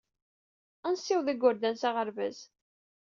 Ad 0.87 0.91
nessiweḍ 0.93 1.27
igerdan 1.33 1.75
s 1.81 1.83
aɣerbaz. 1.87 2.37